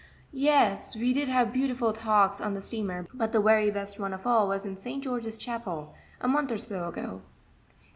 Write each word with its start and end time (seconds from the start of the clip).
"Yes, 0.33 0.95
we 0.95 1.13
did 1.13 1.27
have 1.27 1.53
beautiful 1.53 1.93
talks 1.93 2.41
on 2.41 2.55
the 2.55 2.61
steamer, 2.63 3.05
but 3.13 3.31
the 3.33 3.39
very 3.39 3.69
best 3.69 3.99
one 3.99 4.13
of 4.13 4.25
all 4.25 4.47
was 4.47 4.65
in 4.65 4.75
St. 4.75 5.03
George's 5.03 5.37
Chapel, 5.37 5.93
a 6.19 6.27
month 6.27 6.51
or 6.51 6.57
so 6.57 6.87
ago." 6.87 7.21